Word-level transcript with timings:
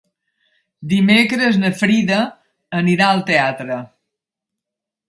Dimecres 0.93 1.59
na 1.65 1.71
Frida 1.83 2.19
anirà 2.81 3.11
al 3.13 3.23
teatre. 3.33 3.81